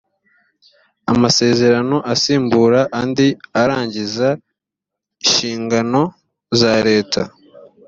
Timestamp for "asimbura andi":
2.13-3.27